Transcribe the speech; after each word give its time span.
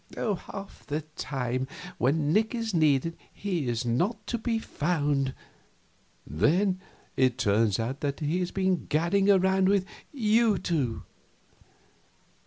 Half 0.15 0.87
the 0.87 1.01
time 1.15 1.67
when 1.99 2.33
Nick 2.33 2.55
is 2.55 2.73
needed 2.73 3.15
he 3.31 3.67
is 3.67 3.85
not 3.85 4.25
to 4.25 4.39
be 4.39 4.57
found; 4.57 5.35
then 6.25 6.79
it 7.15 7.37
turns 7.37 7.79
out 7.79 7.99
that 7.99 8.19
he 8.19 8.39
has 8.39 8.49
been 8.49 8.87
gadding 8.87 9.29
around 9.29 9.69
with 9.69 9.85
you 10.11 10.57
two. 10.57 11.03